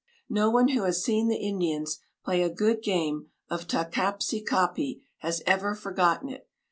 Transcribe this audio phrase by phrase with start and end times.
[0.31, 4.41] No one who has seen the Indians play a good game of Ta kap si
[4.41, 6.49] ka pi has ever forgotten it.